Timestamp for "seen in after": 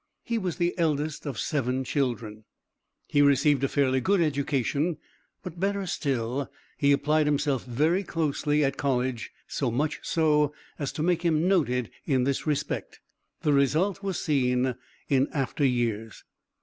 14.19-15.63